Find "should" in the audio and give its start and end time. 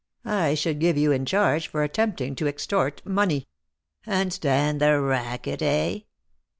0.55-0.79